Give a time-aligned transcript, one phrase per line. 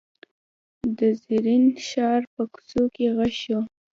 [0.97, 3.59] د زرین ښار په کوڅو کې غږ شو.